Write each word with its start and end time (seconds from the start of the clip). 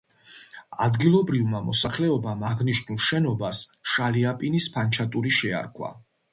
ადგილობრივმა 0.85 1.61
მოსახლეობამ 1.67 2.41
აღნიშნულ 2.53 2.99
შენობას 3.09 3.63
შალიაპინის 3.95 4.71
ფანჩატური 4.79 5.39
შეარქვა. 5.41 5.97